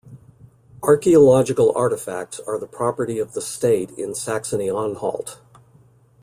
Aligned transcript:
Archaeological 0.81 1.71
artifacts 1.77 2.39
are 2.47 2.57
the 2.57 2.65
property 2.65 3.19
of 3.19 3.33
the 3.33 3.39
state 3.41 3.91
in 3.91 4.15
Saxony-Anhalt. 4.15 5.37